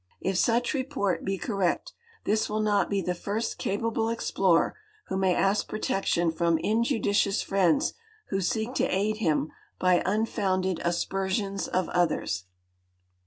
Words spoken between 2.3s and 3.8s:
will not be the first